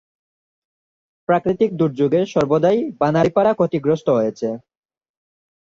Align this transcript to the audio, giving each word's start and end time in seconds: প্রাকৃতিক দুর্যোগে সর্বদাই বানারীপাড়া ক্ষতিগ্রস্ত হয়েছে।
প্রাকৃতিক 1.29 1.69
দুর্যোগে 1.79 2.21
সর্বদাই 2.33 2.77
বানারীপাড়া 3.01 3.51
ক্ষতিগ্রস্ত 3.55 4.07
হয়েছে। 4.17 4.47